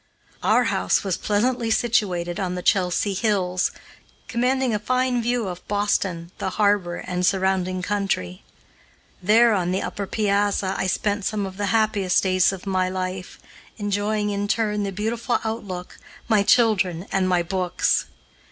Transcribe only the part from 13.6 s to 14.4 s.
enjoying,